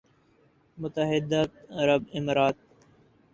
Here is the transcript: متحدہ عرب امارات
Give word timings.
متحدہ 0.77 1.41
عرب 1.79 2.01
امارات 2.17 2.55